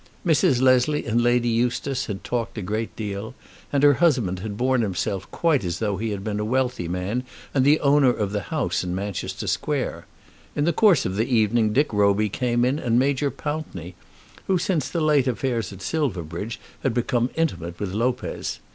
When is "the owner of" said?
7.63-8.31